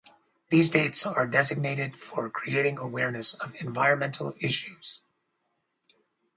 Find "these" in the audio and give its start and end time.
0.49-0.71